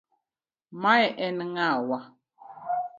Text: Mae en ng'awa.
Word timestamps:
Mae 0.81 1.05
en 1.25 1.37
ng'awa. 1.51 1.97